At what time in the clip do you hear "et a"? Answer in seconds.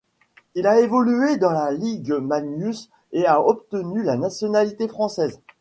3.11-3.39